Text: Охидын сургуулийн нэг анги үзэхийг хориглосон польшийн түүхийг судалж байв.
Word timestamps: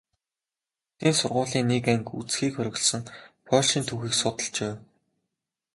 Охидын 0.97 1.13
сургуулийн 1.19 1.67
нэг 1.71 1.83
анги 1.93 2.11
үзэхийг 2.19 2.53
хориглосон 2.55 3.03
польшийн 3.47 3.85
түүхийг 3.87 4.15
судалж 4.21 4.55
байв. 4.63 4.77